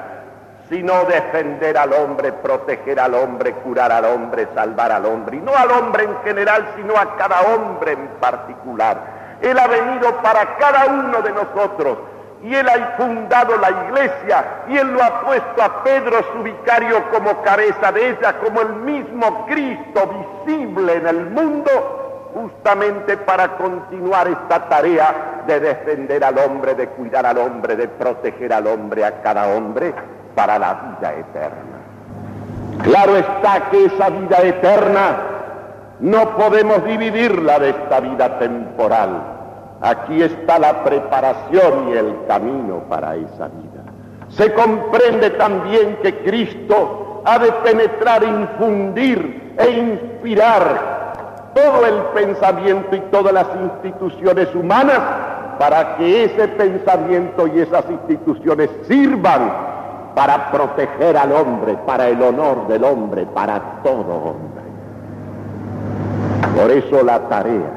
Sino 0.70 1.04
defender 1.06 1.78
al 1.78 1.94
hombre, 1.94 2.34
proteger 2.34 3.00
al 3.00 3.14
hombre, 3.14 3.54
curar 3.54 3.92
al 3.92 4.06
hombre, 4.06 4.48
salvar 4.56 4.92
al 4.92 5.06
hombre. 5.06 5.38
Y 5.38 5.42
no 5.42 5.56
al 5.56 5.70
hombre 5.72 6.06
en 6.06 6.18
general, 6.24 6.74
sino 6.76 6.98
a 6.98 7.16
cada 7.16 7.42
hombre 7.42 7.92
en 7.92 8.08
particular. 8.20 9.38
Él 9.42 9.60
ha 9.60 9.68
venido 9.68 10.16
para 10.22 10.58
cada 10.58 10.86
uno 10.88 11.22
de 11.22 11.32
nosotros 11.32 11.98
y 12.46 12.54
Él 12.54 12.68
ha 12.70 12.96
fundado 12.98 13.58
la 13.58 13.72
iglesia 13.72 14.64
y 14.68 14.78
Él 14.78 14.94
lo 14.94 15.04
ha 15.04 15.22
puesto 15.22 15.64
a 15.64 15.84
Pedro, 15.84 16.18
su 16.34 16.44
vicario, 16.44 17.10
como 17.12 17.42
cabeza 17.42 17.92
de 17.92 18.10
ella, 18.10 18.40
como 18.40 18.62
el 18.62 18.74
mismo 18.74 19.46
Cristo 19.48 20.28
visible 20.46 20.96
en 20.96 21.08
el 21.08 21.30
mundo, 21.32 22.32
justamente 22.34 23.18
para 23.18 23.58
continuar 23.58 24.28
esta 24.28 24.68
tarea 24.70 25.44
de 25.48 25.60
defender 25.60 26.24
al 26.24 26.38
hombre, 26.38 26.76
de 26.76 26.88
cuidar 26.90 27.26
al 27.26 27.38
hombre, 27.38 27.76
de 27.76 27.88
proteger 27.88 28.54
al 28.54 28.68
hombre, 28.68 29.06
a 29.06 29.22
cada 29.22 29.48
hombre, 29.48 29.94
para 30.36 30.60
la 30.60 30.74
vida 30.74 31.14
eterna. 31.14 31.76
Claro 32.84 33.18
está 33.18 33.70
que 33.72 33.86
esa 33.86 34.10
vida 34.10 34.38
eterna 34.44 35.18
no 36.00 36.36
podemos 36.36 36.84
dividirla 36.84 37.58
de 37.60 37.70
esta 37.70 38.00
vida 38.02 38.38
temporal. 38.38 39.10
Aquí 39.82 40.22
está 40.22 40.60
la 40.60 40.84
preparación 40.84 41.90
y 41.90 41.94
el 41.94 42.16
camino 42.28 42.84
para 42.90 43.16
esa 43.16 43.48
vida. 43.48 43.84
Se 44.30 44.54
comprende 44.54 45.30
también 45.32 45.98
que 46.02 46.20
Cristo 46.20 47.22
ha 47.26 47.40
de 47.40 47.52
penetrar, 47.52 48.24
infundir 48.24 49.54
e 49.58 49.70
inspirar 49.70 51.14
todo 51.54 51.86
el 51.86 51.96
pensamiento 52.14 52.96
y 52.96 53.00
todas 53.12 53.34
las 53.34 53.48
instituciones 53.62 54.54
humanas 54.54 55.00
para 55.58 55.96
que 55.96 56.26
ese 56.26 56.48
pensamiento 56.50 57.48
y 57.48 57.62
esas 57.62 57.90
instituciones 57.90 58.70
sirvan 58.88 59.75
para 60.16 60.50
proteger 60.50 61.18
al 61.18 61.34
hombre, 61.34 61.78
para 61.86 62.08
el 62.08 62.22
honor 62.24 62.68
del 62.68 62.86
hombre, 62.86 63.26
para 63.26 63.82
todo 63.84 64.16
hombre. 64.16 64.64
Por 66.56 66.72
eso 66.72 67.04
la 67.04 67.20
tarea, 67.28 67.70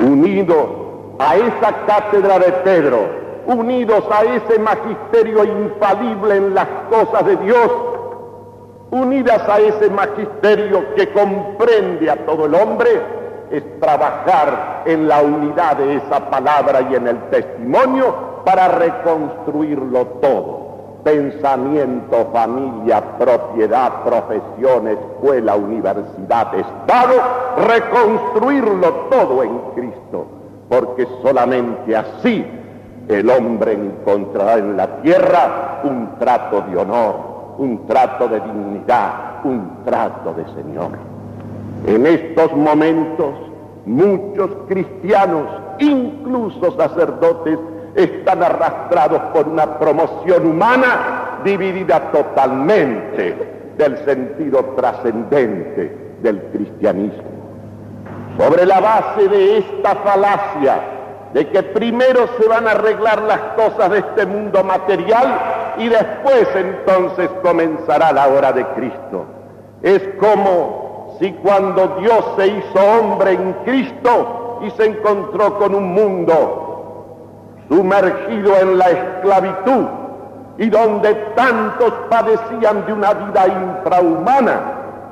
unido 0.00 1.14
a 1.18 1.36
esa 1.36 1.84
cátedra 1.86 2.38
de 2.38 2.50
Pedro, 2.64 2.98
unidos 3.46 4.04
a 4.10 4.22
ese 4.24 4.58
magisterio 4.58 5.44
infalible 5.44 6.36
en 6.36 6.54
las 6.54 6.68
cosas 6.88 7.26
de 7.26 7.36
Dios, 7.36 7.70
unidas 8.90 9.46
a 9.46 9.60
ese 9.60 9.90
magisterio 9.90 10.94
que 10.94 11.12
comprende 11.12 12.10
a 12.10 12.24
todo 12.24 12.46
el 12.46 12.54
hombre, 12.54 12.88
es 13.50 13.80
trabajar 13.80 14.82
en 14.86 15.06
la 15.06 15.20
unidad 15.20 15.76
de 15.76 15.96
esa 15.96 16.30
palabra 16.30 16.80
y 16.90 16.94
en 16.94 17.06
el 17.06 17.18
testimonio 17.30 18.14
para 18.44 18.68
reconstruirlo 18.68 20.06
todo 20.22 20.67
pensamiento, 21.08 22.28
familia, 22.32 23.00
propiedad, 23.18 24.04
profesión, 24.04 24.88
escuela, 24.88 25.56
universidad, 25.56 26.54
Estado, 26.54 27.14
reconstruirlo 27.66 28.88
todo 29.10 29.42
en 29.42 29.58
Cristo, 29.74 30.26
porque 30.68 31.08
solamente 31.22 31.96
así 31.96 32.44
el 33.08 33.30
hombre 33.30 33.72
encontrará 33.72 34.58
en 34.58 34.76
la 34.76 35.00
tierra 35.00 35.80
un 35.84 36.18
trato 36.18 36.60
de 36.62 36.76
honor, 36.76 37.14
un 37.56 37.86
trato 37.86 38.28
de 38.28 38.40
dignidad, 38.40 39.44
un 39.44 39.82
trato 39.86 40.34
de 40.34 40.44
Señor. 40.62 40.90
En 41.86 42.06
estos 42.06 42.54
momentos 42.54 43.34
muchos 43.86 44.50
cristianos, 44.68 45.46
incluso 45.78 46.76
sacerdotes, 46.76 47.58
están 47.98 48.42
arrastrados 48.44 49.20
por 49.32 49.48
una 49.48 49.78
promoción 49.78 50.46
humana 50.46 51.40
dividida 51.44 52.12
totalmente 52.12 53.74
del 53.76 53.98
sentido 54.04 54.64
trascendente 54.76 56.16
del 56.22 56.40
cristianismo. 56.52 57.38
Sobre 58.38 58.66
la 58.66 58.80
base 58.80 59.28
de 59.28 59.58
esta 59.58 59.96
falacia 59.96 60.80
de 61.34 61.48
que 61.48 61.62
primero 61.62 62.28
se 62.38 62.48
van 62.48 62.68
a 62.68 62.70
arreglar 62.70 63.22
las 63.22 63.40
cosas 63.56 63.90
de 63.90 63.98
este 63.98 64.26
mundo 64.26 64.62
material 64.62 65.74
y 65.78 65.88
después 65.88 66.48
entonces 66.54 67.28
comenzará 67.42 68.12
la 68.12 68.28
hora 68.28 68.52
de 68.52 68.64
Cristo. 68.68 69.24
Es 69.82 70.02
como 70.20 71.16
si 71.18 71.32
cuando 71.32 71.98
Dios 72.00 72.24
se 72.36 72.46
hizo 72.46 72.78
hombre 72.78 73.32
en 73.32 73.52
Cristo 73.64 74.60
y 74.62 74.70
se 74.70 74.86
encontró 74.86 75.58
con 75.58 75.74
un 75.74 75.92
mundo 75.92 76.67
sumergido 77.68 78.56
en 78.60 78.78
la 78.78 78.90
esclavitud 78.90 79.86
y 80.56 80.68
donde 80.70 81.14
tantos 81.36 81.92
padecían 82.10 82.84
de 82.86 82.92
una 82.92 83.12
vida 83.14 83.46
infrahumana 83.46 84.60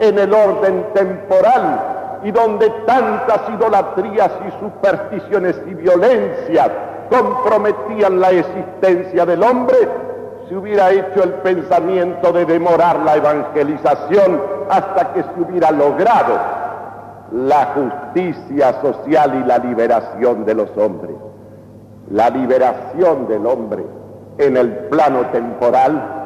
en 0.01 0.19
el 0.19 0.33
orden 0.33 0.87
temporal 0.95 2.21
y 2.25 2.31
donde 2.33 2.69
tantas 2.87 3.41
idolatrías 3.55 4.31
y 4.49 4.61
supersticiones 4.61 5.61
y 5.67 5.75
violencias 5.75 6.71
comprometían 7.09 8.21
la 8.21 8.31
existencia 8.31 9.25
del 9.25 9.43
hombre, 9.45 9.77
se 10.49 10.57
hubiera 10.57 10.91
hecho 10.91 11.23
el 11.23 11.35
pensamiento 11.35 12.33
de 12.33 12.45
demorar 12.45 12.99
la 13.01 13.17
evangelización 13.17 14.43
hasta 14.69 15.13
que 15.13 15.23
se 15.23 15.41
hubiera 15.41 15.71
logrado 15.71 16.39
la 17.33 17.75
justicia 17.75 18.81
social 18.81 19.43
y 19.43 19.47
la 19.47 19.59
liberación 19.59 20.45
de 20.45 20.55
los 20.55 20.77
hombres 20.77 21.17
la 22.11 22.31
liberación 22.31 23.27
del 23.27 23.47
hombre 23.47 23.85
en 24.39 24.57
el 24.57 24.71
plano 24.89 25.27
temporal 25.33 26.17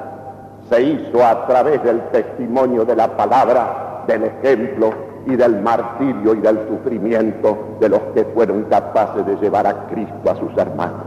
se 0.69 0.83
hizo 0.83 1.25
a 1.25 1.47
través 1.47 1.83
del 1.83 2.01
testimonio 2.11 2.85
de 2.85 2.97
la 2.97 3.17
palabra, 3.17 4.05
del 4.07 4.25
ejemplo 4.25 4.93
y 5.27 5.37
del 5.37 5.61
martirio 5.63 6.35
y 6.35 6.41
del 6.41 6.59
sufrimiento 6.69 7.57
de 7.81 7.89
los 7.89 8.01
que 8.15 8.25
fueron 8.25 8.65
capaces 8.65 9.25
de 9.27 9.37
llevar 9.37 9.67
a 9.67 9.87
Cristo 9.89 10.31
a 10.31 10.37
sus 10.37 10.57
hermanos. 10.57 11.01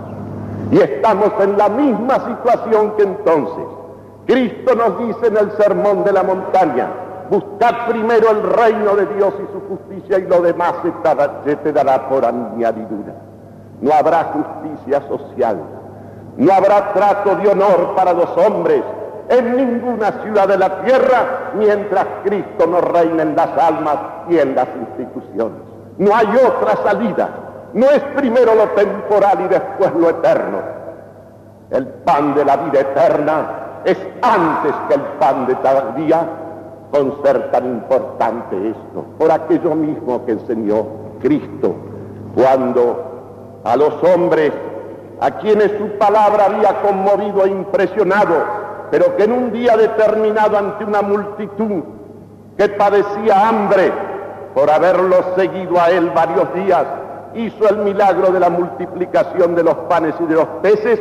Y 0.72 0.80
estamos 0.80 1.32
en 1.40 1.58
la 1.58 1.70
misma 1.70 2.16
situación 2.26 2.94
que 2.98 3.04
entonces. 3.04 3.66
Cristo 4.26 4.76
nos 4.76 5.08
dice 5.08 5.28
en 5.28 5.38
el 5.38 5.52
sermón 5.52 6.04
de 6.04 6.14
la 6.14 6.24
montaña, 6.24 6.88
buscad 7.30 7.88
primero 7.90 8.32
el 8.32 8.44
reino 8.44 8.96
de 8.96 9.06
Dios 9.18 9.34
y 9.38 9.54
su 9.54 9.60
justicia 9.68 10.20
y 10.20 10.28
lo 10.28 10.42
demás 10.42 10.74
se 11.46 11.56
te 11.58 11.74
dará 11.74 12.10
por 12.10 12.26
añadidura 12.26 13.14
no 13.84 13.94
habrá 13.94 14.32
justicia 14.32 15.02
social, 15.10 15.58
no 16.38 16.54
habrá 16.54 16.94
trato 16.94 17.36
de 17.36 17.50
honor 17.50 17.96
para 17.96 18.14
los 18.14 18.30
hombres 18.38 18.82
en 19.28 19.58
ninguna 19.58 20.24
ciudad 20.24 20.48
de 20.48 20.58
la 20.58 20.82
tierra 20.84 21.52
mientras 21.56 22.06
Cristo 22.24 22.66
no 22.66 22.80
reina 22.80 23.24
en 23.24 23.36
las 23.36 23.58
almas 23.58 23.98
y 24.30 24.38
en 24.38 24.56
las 24.56 24.68
instituciones. 24.76 25.58
No 25.98 26.16
hay 26.16 26.28
otra 26.28 26.78
salida. 26.84 27.30
No 27.74 27.88
es 27.88 28.00
primero 28.16 28.56
lo 28.56 28.70
temporal 28.70 29.40
y 29.46 29.48
después 29.50 29.94
lo 29.96 30.10
eterno. 30.12 30.60
El 31.70 31.88
pan 31.88 32.36
de 32.36 32.46
la 32.46 32.56
vida 32.58 32.80
eterna 32.80 33.46
es 33.84 33.98
antes 34.22 34.74
que 34.88 34.94
el 34.94 35.02
pan 35.20 35.46
de 35.46 35.58
cada 35.60 35.92
día, 35.92 36.26
con 36.92 37.22
ser 37.22 37.52
tan 37.52 37.66
importante 37.66 38.70
esto, 38.70 39.06
por 39.18 39.30
aquello 39.32 39.76
mismo 39.76 40.26
que 40.26 40.34
enseñó 40.34 40.86
Cristo 41.22 41.76
cuando 42.36 43.13
a 43.64 43.76
los 43.76 43.94
hombres 44.04 44.52
a 45.20 45.32
quienes 45.32 45.72
su 45.78 45.98
palabra 45.98 46.46
había 46.46 46.82
conmovido 46.82 47.46
e 47.46 47.50
impresionado, 47.50 48.44
pero 48.92 49.16
que 49.16 49.24
en 49.24 49.32
un 49.32 49.52
día 49.52 49.78
determinado 49.78 50.58
ante 50.58 50.84
una 50.84 51.02
multitud 51.02 51.84
que 52.58 52.70
padecía 52.70 53.48
hambre 53.48 53.92
por 54.54 54.70
haberlo 54.70 55.16
seguido 55.36 55.80
a 55.80 55.90
él 55.90 56.12
varios 56.12 56.54
días, 56.54 56.86
hizo 57.36 57.70
el 57.70 57.78
milagro 57.78 58.32
de 58.32 58.40
la 58.40 58.50
multiplicación 58.50 59.56
de 59.56 59.64
los 59.64 59.76
panes 59.90 60.14
y 60.20 60.26
de 60.26 60.36
los 60.36 60.48
peces, 60.62 61.00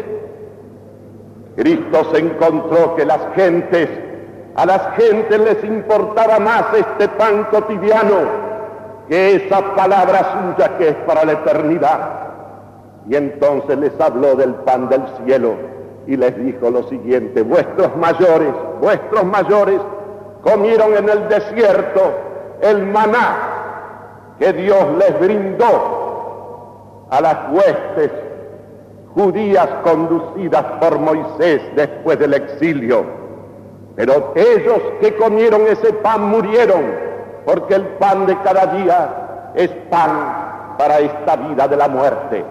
Cristo 1.57 2.07
se 2.13 2.19
encontró 2.21 2.97
que 2.97 3.05
las 3.05 3.21
gentes, 3.35 3.89
a 4.55 4.65
las 4.65 4.97
gentes 4.97 5.39
les 5.39 5.65
importaba 5.65 6.39
más 6.39 6.65
este 6.75 7.09
pan 7.09 7.45
cotidiano 7.51 8.43
que 9.09 9.35
esa 9.35 9.75
palabra 9.75 10.55
suya 10.55 10.79
que 10.79 10.89
es 10.89 10.95
para 11.07 11.25
la 11.25 11.33
eternidad. 11.33 12.32
Y 13.09 13.17
entonces 13.17 13.79
les 13.79 14.01
habló 14.01 14.35
del 14.35 14.55
pan 14.55 14.89
del 14.89 15.03
cielo 15.25 15.55
y 16.07 16.17
les 16.17 16.37
dijo 16.45 16.71
lo 16.71 16.83
siguiente, 16.85 17.43
vuestros 17.43 17.97
mayores, 17.97 18.53
vuestros 18.81 19.25
mayores 19.25 19.81
comieron 20.43 20.95
en 20.97 21.09
el 21.09 21.29
desierto 21.29 22.01
el 22.61 22.87
maná 22.87 23.37
que 24.39 24.53
Dios 24.53 24.85
les 24.99 25.21
brindó 25.21 27.07
a 27.11 27.21
las 27.21 27.37
huestes 27.53 28.11
judías 29.15 29.69
conducidas 29.85 30.65
por 30.81 30.99
Moisés 30.99 31.63
después 31.77 32.19
del 32.19 32.35
exilio. 32.35 33.05
Pero 33.95 34.33
ellos 34.35 34.81
que 35.01 35.15
comieron 35.17 35.67
ese 35.67 35.93
pan 35.93 36.23
murieron, 36.29 36.83
porque 37.45 37.75
el 37.75 37.87
pan 37.99 38.27
de 38.27 38.37
cada 38.43 38.67
día 38.67 39.53
es 39.55 39.69
pan 39.91 40.75
para 40.79 40.99
esta 41.01 41.37
vida 41.37 41.69
de 41.69 41.77
la 41.77 41.89
muerte. 41.89 42.45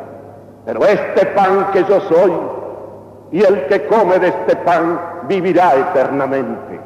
Pero 0.66 0.86
este 0.86 1.26
pan 1.28 1.68
que 1.74 1.84
yo 1.84 2.00
soy, 2.02 2.32
y 3.32 3.44
el 3.44 3.66
que 3.68 3.88
come 3.88 4.20
de 4.20 4.28
este 4.28 4.56
pan 4.58 5.00
vivirá 5.28 5.76
eternamente. 5.76 6.80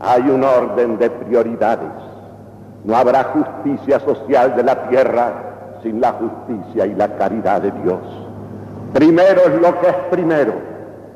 Hay 0.00 0.22
un 0.28 0.44
orden 0.44 0.98
de 0.98 1.10
prioridades. 1.10 1.90
No 2.84 2.96
habrá 2.96 3.24
justicia 3.24 4.00
social 4.00 4.54
de 4.56 4.62
la 4.64 4.88
tierra 4.88 5.32
sin 5.82 6.00
la 6.00 6.12
justicia 6.12 6.86
y 6.86 6.94
la 6.94 7.08
caridad 7.16 7.62
de 7.62 7.70
Dios. 7.70 8.00
Primero 8.92 9.42
es 9.42 9.60
lo 9.60 9.80
que 9.80 9.88
es 9.88 9.96
primero. 10.10 10.52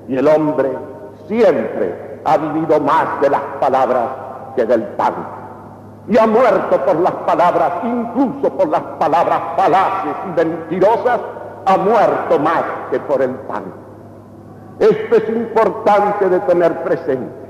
Y 0.09 0.17
el 0.17 0.29
hombre 0.29 0.71
siempre 1.27 2.21
ha 2.25 2.37
vivido 2.37 2.81
más 2.81 3.21
de 3.21 3.31
las 3.31 3.43
palabras 3.61 4.09
que 4.57 4.65
del 4.65 4.83
pan. 4.83 5.15
Y 6.09 6.19
ha 6.19 6.27
muerto 6.27 6.85
por 6.85 6.97
las 7.01 7.13
palabras, 7.13 7.73
incluso 7.85 8.53
por 8.57 8.69
las 8.69 8.83
palabras 8.99 9.41
falaces 9.57 10.15
y 10.27 10.45
mentirosas, 10.45 11.21
ha 11.65 11.77
muerto 11.77 12.39
más 12.39 12.65
que 12.91 13.01
por 13.01 13.23
el 13.23 13.31
pan. 13.31 13.65
Esto 14.79 15.17
es 15.17 15.29
importante 15.29 16.29
de 16.29 16.41
tener 16.41 16.83
presente. 16.83 17.43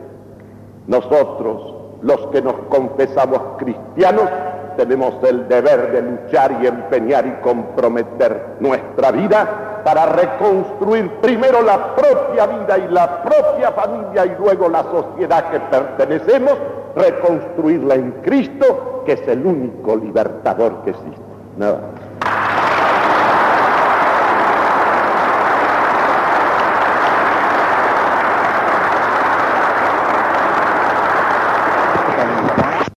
Nosotros, 0.86 1.74
los 2.02 2.26
que 2.28 2.42
nos 2.42 2.54
confesamos 2.68 3.40
cristianos, 3.58 4.28
tenemos 4.76 5.14
el 5.22 5.48
deber 5.48 5.92
de 5.92 6.02
luchar 6.02 6.58
y 6.62 6.66
empeñar 6.66 7.26
y 7.26 7.32
comprometer 7.42 8.56
nuestra 8.60 9.10
vida 9.12 9.80
para 9.84 10.06
reconstruir 10.06 11.10
primero 11.20 11.62
la 11.62 11.94
propia 11.94 12.46
vida 12.46 12.78
y 12.78 12.92
la 12.92 13.22
propia 13.22 13.72
familia 13.72 14.26
y 14.26 14.36
luego 14.38 14.68
la 14.68 14.82
sociedad 14.84 15.50
que 15.50 15.60
pertenecemos, 15.60 16.54
reconstruirla 16.96 17.94
en 17.94 18.12
Cristo, 18.22 19.02
que 19.04 19.12
es 19.12 19.28
el 19.28 19.44
único 19.44 19.96
libertador 19.96 20.82
que 20.84 20.90
existe. 20.90 21.20
Nada. 21.56 21.80